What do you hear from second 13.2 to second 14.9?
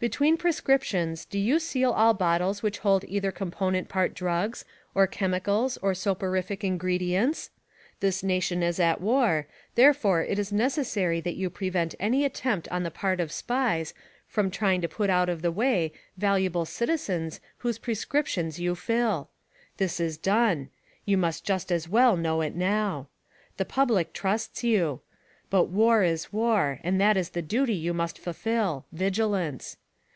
SPIES from trying to